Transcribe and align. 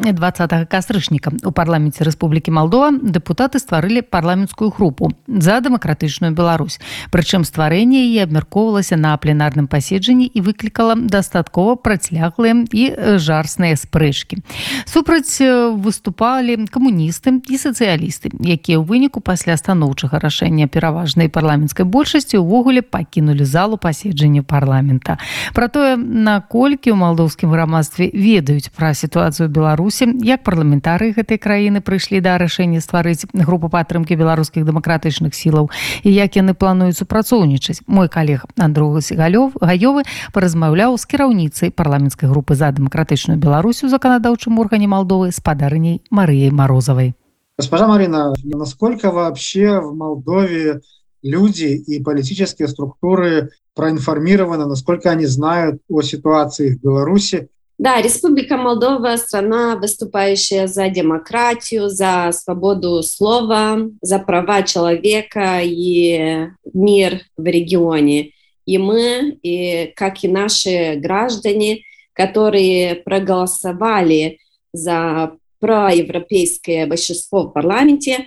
20 0.00 0.68
кастрычніка. 0.68 1.32
У 1.44 1.52
парламенце 1.52 2.04
Рэспублікі 2.04 2.50
Малдова 2.56 2.90
дэпутаты 2.92 3.60
стварылі 3.60 4.00
парламенцкую 4.00 4.72
групу 4.72 5.12
за 5.28 5.60
дэмакратычную 5.60 6.32
Беларусь. 6.32 6.80
Прычым 7.12 7.44
стварэнне 7.44 8.08
яе 8.08 8.24
абмяркоўвалася 8.24 8.96
на 8.96 9.12
пленарным 9.20 9.68
паседжанні 9.68 10.24
і 10.24 10.40
выклікала 10.40 10.96
дастаткова 10.96 11.76
працяглыя 11.76 12.64
і 12.72 12.84
жарсныя 13.20 13.76
спрэчкі. 13.76 14.40
Супраць 14.88 15.36
выступалі 15.76 16.56
камуністы 16.72 17.36
і 17.44 17.56
сацыялісты 17.60 18.32
якія 18.40 18.80
ў 18.80 18.84
выніку 18.88 19.20
пасля 19.20 19.60
станоўчага 19.60 20.16
рашэння 20.16 20.64
пераважнай 20.64 21.28
парламенцкай 21.28 21.84
большасці 21.84 22.40
ўвогуле 22.40 22.80
пакінулі 22.80 23.44
залу 23.44 23.76
паседжання 23.76 24.42
парламента. 24.42 25.20
Про 25.52 25.68
тое 25.68 26.00
наколькі 26.00 26.88
ў 26.88 26.96
малдоўскім 26.96 27.52
грамадстве 27.52 28.08
ведаюць 28.14 28.72
пра 28.72 28.96
сітуацыю 28.96 29.52
Беларусь 29.52 29.89
беларусі. 29.90 30.26
Як 30.26 30.42
парламентары 30.42 31.12
гэтай 31.12 31.38
краіны 31.38 31.80
прыйшлі 31.80 32.20
да 32.20 32.38
рашэння 32.38 32.80
стварыць 32.80 33.26
групу 33.34 33.68
падтрымкі 33.68 34.16
беларускіх 34.16 34.64
дэмакратычных 34.64 35.34
сілаў? 35.34 35.70
І 36.02 36.10
як 36.12 36.36
яны 36.36 36.54
плануюць 36.54 36.96
супрацоўнічаць? 36.96 37.82
Мой 37.86 38.08
калег 38.08 38.44
андруга 38.56 39.00
сігалёв 39.00 39.58
гаёвы 39.60 40.02
паразмаўляў 40.32 40.96
з 40.98 41.04
кіраўніцай 41.06 41.70
парламенцкай 41.70 42.30
групы 42.30 42.54
за 42.54 42.70
дэмакратычную 42.70 43.38
беларусю 43.38 43.88
заканадаўчым 43.88 44.58
органе 44.58 44.86
Малдовы 44.86 45.32
спадарняй 45.32 46.02
Марыяй 46.10 46.50
морозовой 46.50 47.14
госпожа 47.58 47.86
Марина 47.86 48.32
насколько 48.44 49.10
вообще 49.10 49.80
в 49.80 49.94
Молдове 49.94 50.80
люди 51.22 51.76
и 51.76 52.02
политические 52.02 52.68
структуры 52.68 53.50
проинформированы 53.74 54.66
насколько 54.66 55.10
они 55.10 55.26
знают 55.26 55.82
о 55.88 56.02
ситуации 56.02 56.74
в 56.74 56.80
Беларуси 56.80 57.48
Да, 57.80 58.02
Республика 58.02 58.58
Молдова– 58.58 59.16
страна, 59.16 59.74
выступающая 59.74 60.66
за 60.66 60.90
демократию, 60.90 61.88
за 61.88 62.30
свободу 62.30 63.02
слова, 63.02 63.88
за 64.02 64.18
права 64.18 64.62
человека 64.64 65.62
и 65.62 66.48
мир 66.74 67.22
в 67.38 67.46
регионе. 67.46 68.32
И 68.66 68.76
мы, 68.76 69.38
и, 69.42 69.94
как 69.96 70.22
и 70.22 70.28
наши 70.28 70.96
граждане, 70.96 71.80
которые 72.12 72.96
проголосовали 72.96 74.40
за 74.74 75.38
проевропейское 75.58 76.86
большинство 76.86 77.44
в 77.44 77.52
парламенте, 77.54 78.26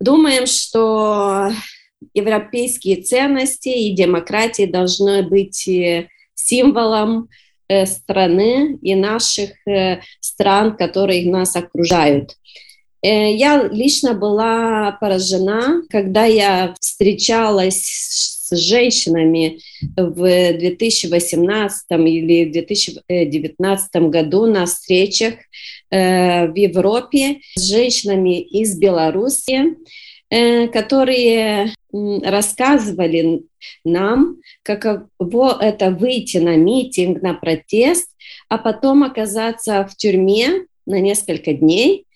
думаем, 0.00 0.44
что 0.44 1.48
европейские 2.12 3.00
ценности 3.00 3.70
и 3.70 3.94
демократии 3.94 4.66
должны 4.66 5.22
быть 5.22 5.66
символом 6.34 7.30
Э, 7.30 7.51
страны 7.86 8.78
и 8.82 8.94
наших 8.94 9.50
э, 9.66 10.00
стран, 10.20 10.76
которые 10.76 11.30
нас 11.30 11.56
окружают. 11.56 12.36
Э, 13.02 13.32
я 13.34 13.68
лично 13.68 14.14
была 14.14 14.92
поражена, 15.00 15.82
когда 15.90 16.24
я 16.24 16.74
встречалась 16.80 17.82
с 17.84 18.56
женщинами 18.56 19.60
в 19.96 20.18
2018 20.18 21.84
или 21.90 22.44
2019 22.44 23.94
году 24.10 24.46
на 24.46 24.66
встречах 24.66 25.34
в 25.90 26.52
Европе 26.54 27.40
с 27.54 27.62
женщинами 27.62 28.40
из 28.40 28.78
Беларуси, 28.78 29.76
которые 30.72 31.74
рассказывали 31.92 33.42
нам, 33.84 34.38
каково 34.62 35.58
это 35.60 35.90
выйти 35.90 36.38
на 36.38 36.56
митинг, 36.56 37.20
на 37.20 37.34
протест, 37.34 38.08
а 38.48 38.56
потом 38.56 39.02
оказаться 39.02 39.86
в 39.86 39.96
тюрьме 39.96 40.66
на 40.86 41.00
несколько 41.00 41.52
дней. 41.52 42.06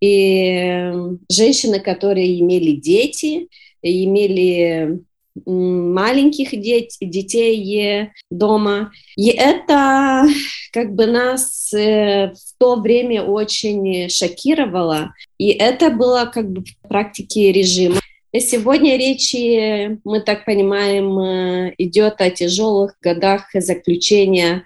И 0.00 0.92
женщины, 1.28 1.80
которые 1.80 2.38
имели 2.38 2.72
дети, 2.72 3.48
имели 3.82 5.00
маленьких 5.44 6.50
деть, 6.60 6.96
детей 7.00 8.10
дома. 8.30 8.92
И 9.16 9.28
это 9.28 10.24
как 10.72 10.94
бы 10.94 11.06
нас 11.06 11.72
э, 11.72 12.32
в 12.32 12.58
то 12.58 12.76
время 12.76 13.22
очень 13.22 14.08
шокировало. 14.08 15.12
И 15.38 15.48
это 15.48 15.90
было 15.90 16.30
как 16.32 16.50
бы 16.50 16.62
в 16.62 16.88
практике 16.88 17.52
режима. 17.52 18.00
Сегодня 18.38 18.98
речи, 18.98 19.98
мы 20.04 20.20
так 20.20 20.44
понимаем, 20.44 21.18
э, 21.18 21.74
идет 21.78 22.20
о 22.20 22.30
тяжелых 22.30 22.96
годах 23.00 23.48
заключения 23.54 24.64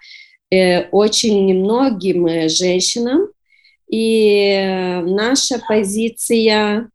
э, 0.51 0.89
очень 0.91 1.47
немногим 1.47 2.49
женщинам. 2.49 3.29
И 3.89 5.01
наша 5.05 5.61
позиция 5.67 6.91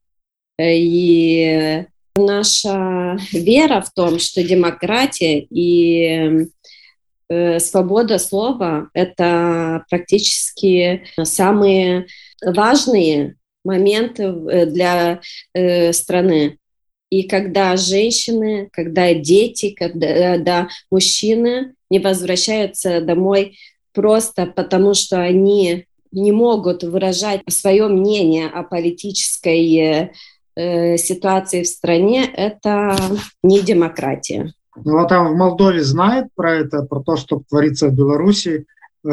и 0.57 1.86
наша 2.16 3.18
вера 3.31 3.81
в 3.81 3.92
том, 3.92 4.20
что 4.20 4.44
демократия 4.44 5.40
и 5.40 6.48
свобода 7.59 8.20
слова– 8.20 8.90
это 8.94 9.84
практически 9.90 11.04
самые 11.24 12.08
важные 12.46 13.36
моменты 13.64 14.31
для 14.68 15.22
страны. 15.92 16.58
И 17.09 17.24
когда 17.24 17.78
женщины, 17.78 18.70
когда 18.72 19.14
дети, 19.14 19.72
когда 19.72 20.38
да, 20.38 20.68
мужчины 20.92 21.74
не 21.90 22.00
возвращаются 22.00 23.02
домой 23.02 23.58
просто 23.94 24.46
потому, 24.46 24.94
что 24.94 25.22
они 25.22 25.86
не 26.12 26.31
могут 26.31 26.84
выражать 26.84 27.42
свое 27.50 27.88
мнение 27.88 28.48
о 28.48 28.64
политической 28.64 30.12
э, 30.56 30.98
ситуации 30.98 31.64
в 31.64 31.68
стране, 31.68 32.26
это 32.26 32.96
не 33.44 33.62
демократия. 33.62 34.54
Ну 34.84 34.98
а 34.98 35.06
там 35.06 35.34
в 35.34 35.38
Молдове 35.38 35.84
знает 35.84 36.28
про 36.36 36.56
это, 36.56 36.84
про 36.84 37.02
то, 37.02 37.16
что 37.16 37.42
творится 37.48 37.88
в 37.88 37.94
Беларуси, 37.94 38.66
э, 39.04 39.10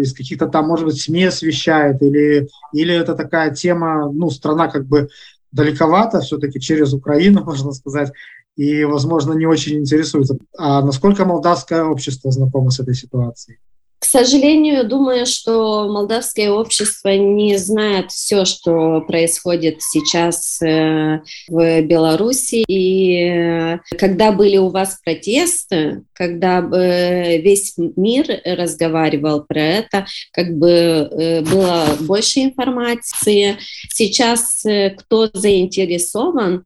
из 0.00 0.12
каких-то 0.12 0.46
там, 0.46 0.66
может 0.66 0.86
быть, 0.86 1.00
СМИ 1.00 1.24
освещает, 1.24 2.02
или, 2.02 2.48
или 2.72 2.94
это 2.94 3.14
такая 3.14 3.54
тема, 3.54 4.10
ну, 4.12 4.30
страна 4.30 4.68
как 4.68 4.86
бы 4.86 5.08
далековато, 5.52 6.20
все-таки 6.20 6.60
через 6.60 6.92
Украину, 6.92 7.44
можно 7.44 7.72
сказать, 7.72 8.12
и, 8.56 8.84
возможно, 8.84 9.32
не 9.32 9.46
очень 9.46 9.78
интересуется. 9.78 10.36
А 10.56 10.82
насколько 10.82 11.24
молдавское 11.24 11.84
общество 11.84 12.30
знакомо 12.30 12.70
с 12.70 12.80
этой 12.80 12.94
ситуацией? 12.94 13.58
К 14.04 14.06
сожалению, 14.06 14.86
думаю, 14.86 15.24
что 15.24 15.88
молдавское 15.88 16.50
общество 16.50 17.08
не 17.16 17.56
знает 17.56 18.12
все, 18.12 18.44
что 18.44 19.00
происходит 19.00 19.80
сейчас 19.80 20.60
э, 20.60 21.22
в 21.48 21.80
Беларуси. 21.80 22.64
И 22.68 23.16
э, 23.16 23.78
когда 23.96 24.30
были 24.30 24.58
у 24.58 24.68
вас 24.68 24.98
протесты, 25.02 26.02
когда 26.12 26.58
э, 26.58 27.38
весь 27.38 27.76
мир 27.78 28.26
разговаривал 28.44 29.42
про 29.44 29.62
это, 29.62 30.04
как 30.32 30.54
бы 30.54 31.42
было 31.50 31.96
больше 32.00 32.40
информации. 32.40 33.56
Сейчас 33.88 34.66
кто 34.98 35.30
заинтересован, 35.32 36.64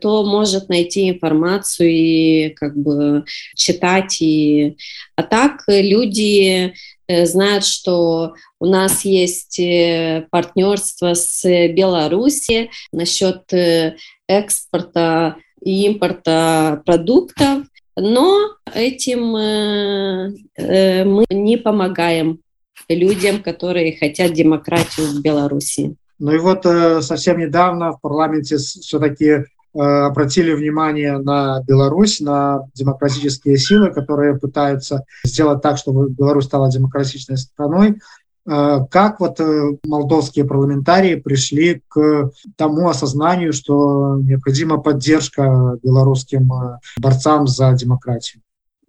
то 0.00 0.24
может 0.24 0.68
найти 0.68 1.10
информацию 1.10 1.90
и 1.90 2.48
как 2.50 2.76
бы 2.76 3.24
читать. 3.56 4.20
И... 4.20 4.76
А 5.16 5.22
так 5.22 5.64
люди 5.66 6.74
э, 7.08 7.26
знают, 7.26 7.64
что 7.64 8.34
у 8.60 8.66
нас 8.66 9.04
есть 9.04 9.58
э, 9.58 10.26
партнерство 10.30 11.14
с 11.14 11.44
Беларусью 11.68 12.68
насчет 12.92 13.52
э, 13.52 13.96
экспорта 14.28 15.36
и 15.60 15.86
импорта 15.86 16.82
продуктов, 16.84 17.64
но 17.96 18.56
этим 18.74 19.30
мы 19.30 21.24
не 21.30 21.56
помогаем 21.56 22.40
людям, 22.88 23.42
которые 23.42 23.96
хотят 23.96 24.32
демократию 24.32 25.06
в 25.06 25.22
Беларуси. 25.22 25.94
Ну 26.18 26.32
и 26.32 26.38
вот 26.38 26.64
совсем 27.04 27.38
недавно 27.38 27.92
в 27.92 28.00
парламенте 28.00 28.56
все-таки 28.58 29.44
Э, 29.44 29.53
обратили 29.74 30.52
внимание 30.52 31.18
на 31.18 31.62
Беларусь, 31.62 32.20
на 32.20 32.62
демократические 32.74 33.58
силы, 33.58 33.90
которые 33.90 34.38
пытаются 34.38 35.04
сделать 35.24 35.62
так, 35.62 35.78
чтобы 35.78 36.10
Беларусь 36.10 36.44
стала 36.44 36.70
демократичной 36.70 37.36
страной. 37.36 37.98
Э, 38.46 38.80
как 38.90 39.20
вот 39.20 39.40
э, 39.40 39.76
молдовские 39.84 40.44
парламентарии 40.44 41.16
пришли 41.16 41.82
к 41.88 42.30
тому 42.56 42.88
осознанию, 42.88 43.52
что 43.52 44.16
необходима 44.20 44.78
поддержка 44.78 45.78
белорусским 45.82 46.50
борцам 46.98 47.46
за 47.46 47.72
демократию? 47.72 48.42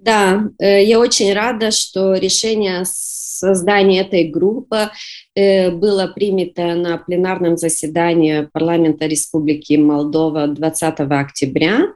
Да, 0.05 0.49
я 0.59 0.99
очень 0.99 1.33
рада, 1.33 1.71
что 1.71 2.13
решение 2.13 2.83
создания 2.85 4.01
этой 4.01 4.25
группы 4.25 4.91
э, 5.33 5.71
было 5.71 6.05
принято 6.07 6.75
на 6.75 6.97
пленарном 6.97 7.57
заседании 7.57 8.47
парламента 8.53 9.07
Республики 9.07 9.73
Молдова 9.73 10.47
20 10.47 10.99
октября. 10.99 11.87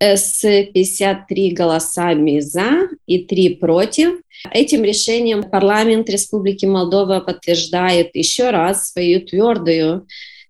с 0.00 0.42
53 0.42 1.50
голосами 1.52 2.40
за 2.40 2.88
и 3.06 3.24
3 3.24 3.54
против. 3.54 4.20
Этим 4.50 4.82
решением 4.82 5.44
парламент 5.44 6.10
Республики 6.10 6.66
Молдова 6.66 7.20
подтверждает 7.20 8.10
еще 8.14 8.50
раз 8.50 8.90
свою 8.90 9.20
твердую 9.20 10.06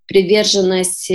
приверженность 0.06 1.10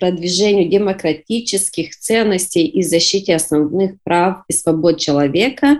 продвижению 0.00 0.68
демократических 0.68 1.94
ценностей 1.96 2.66
и 2.66 2.82
защите 2.82 3.36
основных 3.36 3.92
прав 4.02 4.38
и 4.48 4.52
свобод 4.52 4.98
человека. 4.98 5.78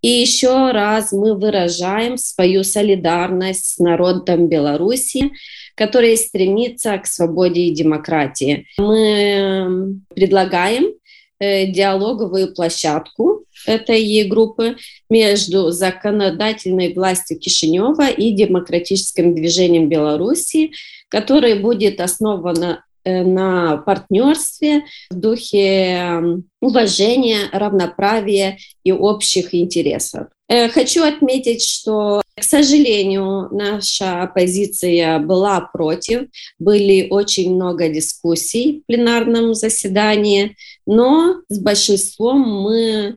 И 0.00 0.08
еще 0.08 0.70
раз 0.70 1.12
мы 1.12 1.36
выражаем 1.36 2.16
свою 2.16 2.62
солидарность 2.62 3.74
с 3.74 3.78
народом 3.78 4.48
Беларуси, 4.48 5.32
который 5.74 6.16
стремится 6.16 6.96
к 6.98 7.06
свободе 7.06 7.62
и 7.62 7.74
демократии. 7.74 8.66
Мы 8.78 9.98
предлагаем 10.14 10.92
э, 11.40 11.66
диалоговую 11.66 12.54
площадку 12.54 13.44
этой 13.66 14.24
группы 14.24 14.76
между 15.10 15.70
законодательной 15.70 16.94
властью 16.94 17.38
Кишинева 17.38 18.08
и 18.08 18.30
демократическим 18.30 19.34
движением 19.34 19.88
Беларуси, 19.88 20.70
которое 21.08 21.56
будет 21.56 22.00
основано 22.00 22.80
Э, 22.80 22.85
на 23.06 23.78
партнерстве 23.78 24.84
в 25.10 25.14
духе 25.14 26.42
уважения, 26.60 27.48
равноправия 27.52 28.58
и 28.84 28.92
общих 28.92 29.54
интересов. 29.54 30.26
Э, 30.48 30.68
хочу 30.68 31.02
отметить, 31.02 31.62
что, 31.62 32.22
к 32.36 32.42
сожалению, 32.42 33.48
наша 33.50 34.22
оппозиция 34.22 35.18
была 35.18 35.60
против, 35.60 36.28
были 36.58 37.08
очень 37.10 37.54
много 37.54 37.88
дискуссий 37.88 38.80
в 38.80 38.86
пленарном 38.86 39.54
заседании, 39.54 40.56
но 40.86 41.40
с 41.48 41.58
большинством 41.58 42.40
мы 42.40 43.16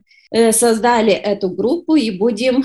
создали 0.52 1.12
эту 1.12 1.50
группу 1.50 1.96
и 1.96 2.10
будем 2.10 2.62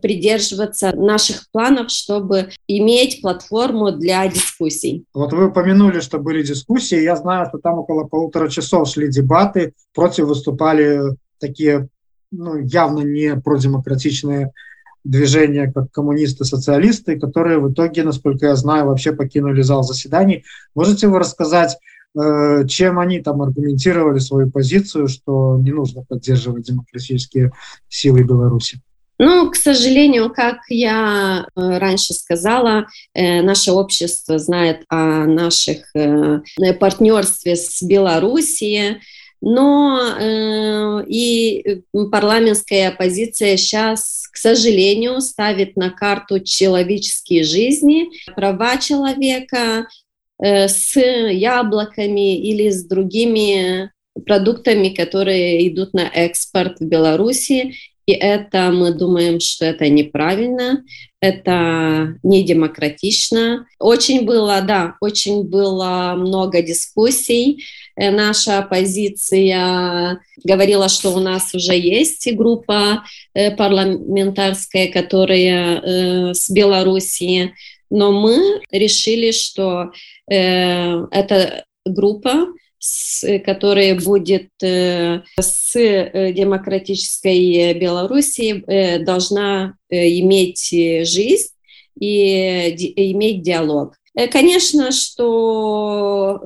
придерживаться 0.00 0.94
наших 0.94 1.50
планов, 1.50 1.90
чтобы 1.90 2.50
иметь 2.68 3.20
платформу 3.20 3.92
для 3.92 4.26
дискуссий. 4.28 5.04
Вот 5.12 5.32
вы 5.32 5.48
упомянули, 5.48 6.00
что 6.00 6.18
были 6.18 6.42
дискуссии. 6.42 7.02
Я 7.02 7.16
знаю, 7.16 7.46
что 7.48 7.58
там 7.58 7.78
около 7.78 8.04
полутора 8.04 8.48
часов 8.48 8.88
шли 8.88 9.08
дебаты. 9.08 9.72
Против 9.92 10.26
выступали 10.26 11.00
такие 11.38 11.88
ну, 12.30 12.56
явно 12.56 13.00
не 13.00 13.36
продемократичные 13.36 14.52
движения, 15.04 15.70
как 15.70 15.92
коммунисты, 15.92 16.44
социалисты, 16.44 17.18
которые 17.20 17.58
в 17.58 17.70
итоге, 17.70 18.04
насколько 18.04 18.46
я 18.46 18.56
знаю, 18.56 18.86
вообще 18.86 19.12
покинули 19.12 19.60
зал 19.60 19.82
заседаний. 19.82 20.44
Можете 20.74 21.08
вы 21.08 21.18
рассказать, 21.18 21.76
Э, 21.76 21.93
чем 22.68 22.98
они 22.98 23.20
там 23.20 23.42
аргументировали 23.42 24.18
свою 24.18 24.50
позицию, 24.50 25.08
что 25.08 25.58
не 25.58 25.72
нужно 25.72 26.04
поддерживать 26.04 26.66
демократические 26.66 27.52
силы 27.88 28.22
Беларуси? 28.22 28.80
Ну, 29.18 29.48
к 29.50 29.54
сожалению, 29.54 30.32
как 30.32 30.58
я 30.68 31.46
э, 31.46 31.78
раньше 31.78 32.14
сказала, 32.14 32.86
э, 33.14 33.42
наше 33.42 33.70
общество 33.70 34.38
знает 34.38 34.84
о 34.88 35.24
наших 35.26 35.92
партнерстве 36.80 37.54
с 37.54 37.80
Белоруссией, 37.82 39.00
но 39.40 41.02
и 41.06 41.82
парламентская 42.10 42.88
оппозиция 42.88 43.58
сейчас, 43.58 44.26
к 44.32 44.38
сожалению, 44.38 45.20
ставит 45.20 45.76
на 45.76 45.90
карту 45.90 46.40
человеческие 46.40 47.44
жизни, 47.44 48.08
права 48.34 48.78
человека, 48.78 49.86
Э, 49.86 50.03
с 50.44 51.00
яблоками 51.00 52.36
или 52.38 52.68
с 52.68 52.84
другими 52.86 53.90
продуктами, 54.26 54.90
которые 54.90 55.66
идут 55.68 55.94
на 55.94 56.08
экспорт 56.08 56.80
в 56.80 56.84
Беларуси. 56.84 57.74
И 58.06 58.12
это 58.12 58.70
мы 58.70 58.92
думаем, 58.92 59.40
что 59.40 59.64
это 59.64 59.88
неправильно, 59.88 60.84
это 61.22 62.18
не 62.22 62.44
демократично. 62.44 63.66
Очень 63.78 64.26
было, 64.26 64.60
да, 64.60 64.96
очень 65.00 65.44
было 65.44 66.14
много 66.14 66.60
дискуссий. 66.60 67.64
Э, 67.96 68.10
наша 68.10 68.58
оппозиция 68.58 70.20
говорила, 70.44 70.90
что 70.90 71.14
у 71.14 71.20
нас 71.20 71.54
уже 71.54 71.78
есть 71.78 72.30
группа 72.34 73.04
э, 73.32 73.56
парламентарская, 73.56 74.92
которая 74.92 76.34
с 76.34 76.50
Белоруссии, 76.50 77.54
но 77.90 78.12
мы 78.12 78.62
решили, 78.70 79.30
что 79.30 79.92
Э, 80.30 81.06
это 81.10 81.64
группа, 81.84 82.46
которая 83.44 83.98
будет 83.98 84.50
э, 84.62 85.22
с 85.40 85.76
э, 85.76 86.32
демократической 86.32 87.74
Белоруссией, 87.74 89.04
должна 89.04 89.76
иметь 89.90 90.70
жизнь 91.06 91.52
и 91.98 92.68
иметь 93.12 93.42
диалог. 93.42 93.94
Конечно, 94.30 94.92
что 94.92 96.40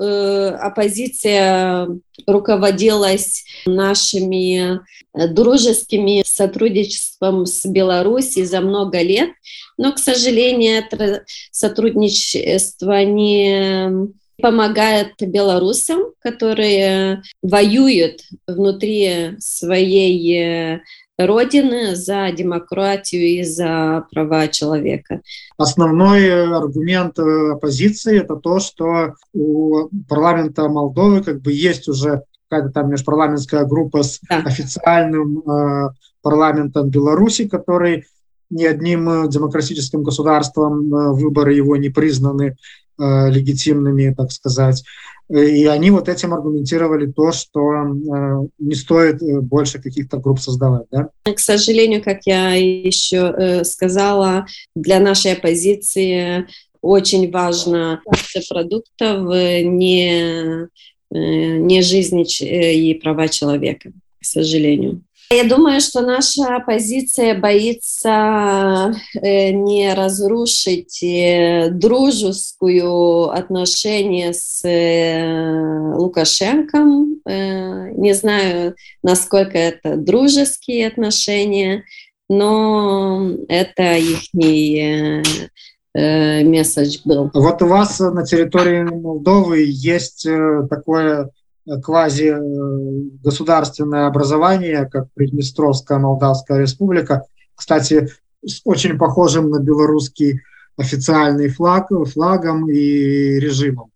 оппозиция 0.58 1.88
руководилась 2.26 3.44
нашими 3.66 4.80
дружескими 5.14 6.22
сотрудничеством 6.24 7.44
с 7.44 7.66
Беларусью 7.66 8.46
за 8.46 8.60
много 8.62 9.02
лет, 9.02 9.30
но, 9.76 9.92
к 9.92 9.98
сожалению, 9.98 10.78
это 10.78 11.24
сотрудничество 11.50 13.04
не 13.04 14.08
помогает 14.40 15.14
белорусам, 15.20 16.12
которые 16.20 17.22
воюют 17.42 18.22
внутри 18.46 19.32
своей 19.40 20.80
Родины 21.18 21.96
за 21.96 22.30
демократию 22.30 23.22
и 23.22 23.42
за 23.42 24.06
права 24.10 24.46
человека. 24.48 25.20
Основной 25.56 26.54
аргумент 26.56 27.18
оппозиции– 27.18 28.20
это 28.20 28.36
то, 28.36 28.60
что 28.60 29.14
у 29.32 29.88
парламента 30.08 30.68
Молдовы 30.68 31.24
как 31.24 31.42
бы 31.42 31.52
есть 31.52 31.88
уже 31.88 32.22
какая-то 32.48 32.72
там 32.72 32.90
межпарламентская 32.90 33.64
группа 33.64 34.02
с 34.02 34.20
да. 34.28 34.38
официальным 34.38 35.40
э, 35.40 35.90
парламентом 36.22 36.88
Беларуси, 36.88 37.48
который 37.48 38.04
ни 38.50 38.64
одним 38.64 39.08
э, 39.08 39.28
демократическим 39.28 40.02
государством 40.02 40.94
э, 40.94 41.12
выборы 41.12 41.52
его 41.54 41.76
не 41.76 41.90
признаны 41.90 42.56
э, 42.98 43.30
легитимными, 43.30 44.14
так 44.14 44.32
сказать. 44.32 44.84
И 45.28 45.66
они 45.66 45.90
вот 45.90 46.08
этим 46.08 46.32
аргументировали 46.32 47.10
то, 47.10 47.32
что 47.32 47.72
э, 47.72 48.48
не 48.58 48.74
стоит 48.74 49.20
больше 49.42 49.80
каких-то 49.80 50.18
групп 50.18 50.40
создавать. 50.40 50.86
Да? 50.90 51.10
К 51.24 51.38
сожалению, 51.38 52.02
как 52.02 52.20
я 52.26 52.54
еще 52.54 53.34
э, 53.36 53.64
сказала, 53.64 54.46
для 54.74 55.00
нашей 55.00 55.34
оппозиции 55.34 56.46
очень 56.80 57.30
важно 57.30 58.00
продуктов, 58.48 59.26
не, 59.64 60.68
не 61.10 61.82
жизни 61.82 62.24
и 62.40 62.94
права 62.94 63.28
человека, 63.28 63.90
к 64.20 64.24
сожалению. 64.24 65.02
Я 65.30 65.44
думаю, 65.44 65.82
что 65.82 66.00
наша 66.00 66.56
оппозиция 66.56 67.38
боится 67.38 68.94
э, 69.20 69.50
не 69.50 69.92
разрушить 69.92 71.02
э, 71.02 71.68
дружескую 71.70 73.28
отношение 73.28 74.32
с 74.32 74.64
э, 74.64 75.94
Лукашенком. 75.96 77.20
Не 77.26 78.14
знаю, 78.14 78.74
насколько 79.02 79.58
это 79.58 79.96
дружеские 79.96 80.86
отношения, 80.86 81.84
но 82.30 83.30
это 83.48 83.98
их 83.98 84.32
месседж 85.92 87.00
был. 87.04 87.30
Вот 87.34 87.60
у 87.60 87.66
вас 87.66 88.00
на 88.00 88.24
территории 88.24 88.82
Молдовы 88.82 89.66
есть 89.68 90.26
такое 90.70 91.30
квази-государственное 91.82 94.06
образование, 94.06 94.86
как 94.86 95.12
Приднестровская 95.12 95.98
Молдавская 95.98 96.60
республика. 96.60 97.24
Кстати, 97.54 98.08
с 98.44 98.60
очень 98.64 98.98
похожим 98.98 99.50
на 99.50 99.60
белорусский 99.60 100.40
официальный 100.76 101.48
флаг, 101.48 101.88
флагом 102.12 102.68
и 102.70 103.40
режимом. 103.40 103.90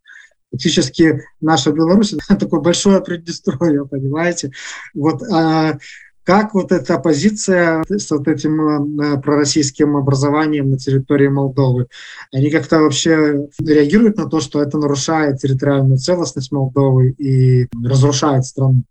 Фактически 0.50 1.22
наша 1.40 1.70
Беларусь– 1.72 2.14
такое 2.38 2.60
большое 2.60 3.00
Приднестровье, 3.00 3.86
понимаете? 3.86 4.52
Вот, 4.94 5.22
а 5.22 5.78
как 6.24 6.54
вот 6.54 6.72
эта 6.72 6.98
позиция 6.98 7.82
с 7.88 8.10
вот 8.10 8.28
этим 8.28 9.00
э, 9.00 9.20
пророссийским 9.20 9.96
образованием 9.96 10.70
на 10.70 10.78
территории 10.78 11.28
Молдовы? 11.28 11.86
Они 12.32 12.50
как-то 12.50 12.80
вообще 12.80 13.48
реагируют 13.58 14.16
на 14.16 14.28
то, 14.28 14.40
что 14.40 14.62
это 14.62 14.78
нарушает 14.78 15.38
территориальную 15.38 15.98
целостность 15.98 16.52
Молдовы 16.52 17.10
и 17.18 17.66
разрушает 17.84 18.44
страну? 18.44 18.82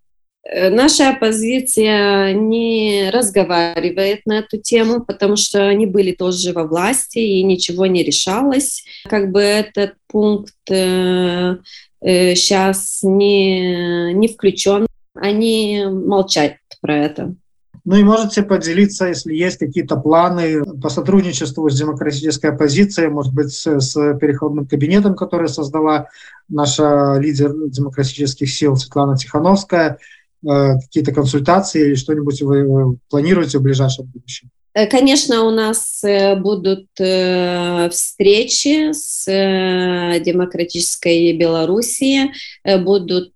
Э, 0.44 0.70
наша 0.70 1.10
оппозиция 1.10 2.34
не 2.34 3.10
разговаривает 3.12 4.26
на 4.26 4.40
эту 4.40 4.58
тему, 4.58 5.04
потому 5.06 5.36
что 5.36 5.68
они 5.68 5.86
были 5.86 6.12
тоже 6.12 6.54
во 6.54 6.64
власти 6.66 7.20
и 7.20 7.44
ничего 7.44 7.86
не 7.86 8.04
решалось. 8.04 8.84
Как 9.08 9.32
бы 9.32 9.42
этот 9.42 9.94
пункт 10.08 10.54
э, 10.70 11.58
э, 12.02 12.36
сейчас 12.36 13.00
не, 13.04 14.14
не 14.14 14.28
включен 14.28 14.88
они 15.22 15.86
молчат 15.88 16.54
про 16.82 16.98
это. 16.98 17.36
Ну 17.84 17.96
и 17.96 18.04
можете 18.04 18.44
поделиться, 18.44 19.08
если 19.08 19.34
есть 19.34 19.58
какие-то 19.58 19.96
планы 19.98 20.64
по 20.82 20.90
сотрудничеству 20.90 21.70
с 21.70 21.78
демократической 21.78 22.48
оппозицией, 22.48 23.10
может 23.10 23.34
быть, 23.34 23.52
с, 23.52 23.94
переходным 24.20 24.68
кабинетом, 24.68 25.16
который 25.16 25.50
создала 25.50 26.08
наша 26.48 27.18
лидер 27.20 27.54
демократических 27.70 28.52
сил 28.52 28.76
Светлана 28.76 29.18
Тихановская, 29.18 29.98
э, 30.44 30.80
какие-то 30.80 31.12
консультации 31.12 31.88
или 31.88 31.96
что-нибудь 31.96 32.42
вы 32.44 32.98
планируете 33.10 33.58
в 33.58 33.64
ближайшем 33.64 34.06
будущем? 34.06 34.50
Э, 34.74 34.88
конечно, 34.88 35.44
у 35.44 35.52
нас 35.52 36.02
э, 36.04 36.36
будут 36.36 36.88
э, 37.00 37.90
встречи 37.90 38.92
с 38.94 39.26
Демократической 40.22 41.34
Белоруссией, 41.34 42.32
будут 42.80 43.34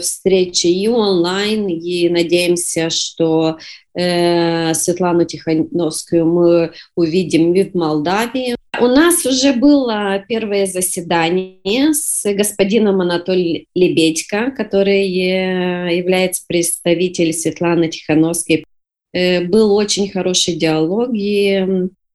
встречи 0.00 0.66
и 0.66 0.88
онлайн, 0.88 1.68
и 1.68 2.08
надеемся, 2.08 2.90
что 2.90 3.58
Светлану 3.94 5.24
Тихановскую 5.24 6.24
мы 6.24 6.72
увидим 6.94 7.52
и 7.52 7.64
в 7.64 7.74
Молдавии. 7.74 8.54
У 8.80 8.86
нас 8.86 9.26
уже 9.26 9.52
было 9.54 10.22
первое 10.28 10.66
заседание 10.66 11.92
с 11.92 12.22
господином 12.32 13.00
Анатолием 13.00 13.64
Лебедько, 13.74 14.52
который 14.52 15.08
является 15.08 16.44
представителем 16.46 17.32
Светланы 17.32 17.88
Тихановской 17.88 18.64
был 19.12 19.74
очень 19.74 20.10
хороший 20.10 20.54
диалог, 20.54 21.10
и 21.12 21.66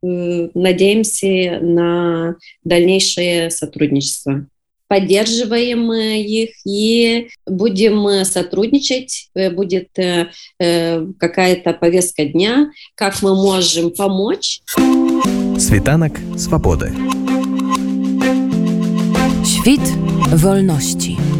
э, 0.03 0.49
надеемся 0.53 1.59
на 1.61 2.35
дальнейшее 2.63 3.49
сотрудничество. 3.49 4.45
Поддерживаем 4.87 5.91
их 5.91 6.49
и 6.65 7.29
будем 7.47 8.23
сотрудничать. 8.25 9.29
Э, 9.33 9.49
будет 9.49 9.89
какая-то 10.57 11.73
повестка 11.73 12.25
дня, 12.25 12.71
как 12.95 13.21
мы 13.21 13.33
можем 13.35 13.91
помочь. 13.91 14.61
Світанок 15.57 16.19
свободы. 16.37 16.91
Świt 19.43 19.81
wolności. 20.31 21.32